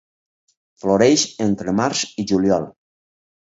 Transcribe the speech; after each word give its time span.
Floreix 0.83 1.25
entre 1.49 1.75
març 1.81 2.03
i 2.25 2.27
juliol. 2.33 2.67